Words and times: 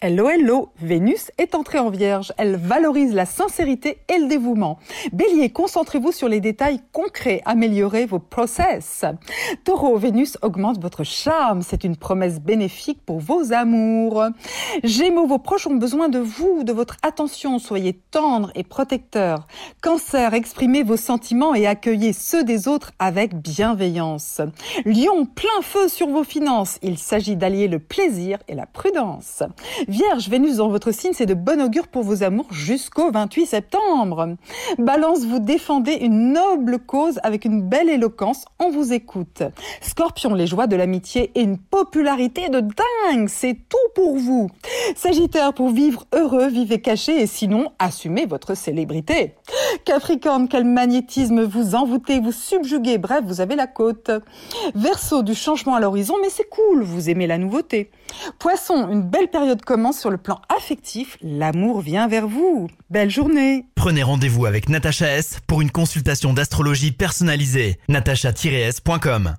Hello, 0.00 0.28
hello, 0.28 0.68
Vénus 0.80 1.32
est 1.38 1.56
entrée 1.56 1.80
en 1.80 1.90
vierge. 1.90 2.32
Elle 2.38 2.54
valorise 2.54 3.12
la 3.12 3.26
sincérité 3.26 3.98
et 4.08 4.18
le 4.18 4.28
dévouement. 4.28 4.78
Bélier, 5.12 5.50
concentrez-vous 5.50 6.12
sur 6.12 6.28
les 6.28 6.38
détails 6.38 6.80
concrets, 6.92 7.42
améliorez 7.44 8.06
vos 8.06 8.20
process. 8.20 9.04
Taureau, 9.64 9.96
Vénus 9.96 10.38
augmente 10.42 10.80
votre 10.80 11.02
charme. 11.02 11.62
C'est 11.62 11.82
une 11.82 11.96
promesse 11.96 12.38
bénéfique 12.38 13.04
pour 13.04 13.18
vos 13.18 13.52
amours. 13.52 14.22
Gémeaux, 14.84 15.26
vos 15.26 15.40
proches 15.40 15.66
ont 15.66 15.74
besoin 15.74 16.08
de 16.08 16.20
vous, 16.20 16.62
de 16.62 16.72
votre 16.72 16.96
attention. 17.02 17.58
Soyez 17.58 17.94
tendre 17.94 18.52
et 18.54 18.62
protecteur. 18.62 19.48
Cancer, 19.82 20.32
exprimez 20.32 20.84
vos 20.84 20.96
sentiments 20.96 21.56
et 21.56 21.66
accueillez 21.66 22.12
ceux 22.12 22.44
des 22.44 22.68
autres 22.68 22.92
avec 23.00 23.34
bienveillance. 23.34 24.40
Lion, 24.84 25.26
plein 25.26 25.60
feu 25.62 25.88
sur 25.88 26.06
vos 26.06 26.22
finances. 26.22 26.78
Il 26.82 26.98
s'agit 26.98 27.34
d'allier 27.34 27.66
le 27.66 27.80
plaisir 27.80 28.38
et 28.46 28.54
la 28.54 28.66
prudence. 28.66 29.42
Vierge, 29.88 30.28
Vénus 30.28 30.56
dans 30.56 30.68
votre 30.68 30.92
signe, 30.92 31.14
c'est 31.14 31.24
de 31.24 31.32
bon 31.32 31.62
augure 31.62 31.88
pour 31.88 32.02
vos 32.02 32.22
amours 32.22 32.52
jusqu'au 32.52 33.10
28 33.10 33.46
septembre. 33.46 34.36
Balance, 34.76 35.24
vous 35.24 35.38
défendez 35.38 35.94
une 35.94 36.34
noble 36.34 36.78
cause 36.78 37.18
avec 37.22 37.46
une 37.46 37.62
belle 37.62 37.88
éloquence, 37.88 38.44
on 38.58 38.68
vous 38.68 38.92
écoute. 38.92 39.42
Scorpion, 39.80 40.34
les 40.34 40.46
joies 40.46 40.66
de 40.66 40.76
l'amitié 40.76 41.30
et 41.34 41.40
une 41.40 41.56
popularité 41.56 42.50
de 42.50 42.60
dingue, 42.60 43.28
c'est 43.28 43.56
tout 43.66 43.78
pour 43.94 44.18
vous. 44.18 44.50
Sagittaire, 44.94 45.54
pour 45.54 45.70
vivre 45.70 46.04
heureux, 46.14 46.48
vivez 46.48 46.82
caché 46.82 47.22
et 47.22 47.26
sinon, 47.26 47.72
assumez 47.78 48.26
votre 48.26 48.54
célébrité. 48.54 49.36
Capricorne, 49.84 50.48
quel 50.48 50.64
magnétisme 50.64 51.42
vous 51.42 51.74
envoûtez, 51.74 52.20
vous 52.20 52.32
subjuguez, 52.32 52.98
bref, 52.98 53.22
vous 53.24 53.40
avez 53.40 53.56
la 53.56 53.66
côte. 53.66 54.10
Verseau, 54.74 55.22
du 55.22 55.34
changement 55.34 55.74
à 55.74 55.80
l'horizon, 55.80 56.14
mais 56.22 56.30
c'est 56.30 56.48
cool, 56.48 56.82
vous 56.82 57.10
aimez 57.10 57.26
la 57.26 57.38
nouveauté. 57.38 57.90
Poisson, 58.38 58.88
une 58.88 59.02
belle 59.02 59.28
période 59.28 59.62
commence 59.62 59.98
sur 59.98 60.10
le 60.10 60.18
plan 60.18 60.40
affectif, 60.54 61.18
l'amour 61.22 61.80
vient 61.80 62.08
vers 62.08 62.28
vous. 62.28 62.68
Belle 62.90 63.10
journée 63.10 63.66
Prenez 63.74 64.02
rendez-vous 64.02 64.46
avec 64.46 64.68
Natacha 64.68 65.06
S 65.06 65.38
pour 65.46 65.60
une 65.60 65.70
consultation 65.70 66.32
d'astrologie 66.32 66.92
personnalisée. 66.92 67.78
natacha-s.com 67.88 69.34